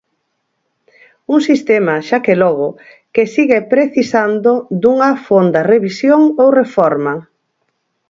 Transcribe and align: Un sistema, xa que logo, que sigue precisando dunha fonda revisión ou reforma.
Un 1.35 1.39
sistema, 1.49 1.95
xa 2.07 2.17
que 2.25 2.33
logo, 2.43 2.67
que 3.13 3.23
sigue 3.33 3.59
precisando 3.73 4.51
dunha 4.81 5.11
fonda 5.25 5.67
revisión 5.73 6.21
ou 6.41 6.47
reforma. 6.61 7.13